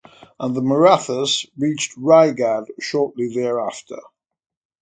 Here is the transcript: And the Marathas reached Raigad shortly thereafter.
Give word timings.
And 0.39 0.55
the 0.55 0.63
Marathas 0.63 1.45
reached 1.59 1.93
Raigad 1.95 2.65
shortly 2.79 3.35
thereafter. 3.35 3.99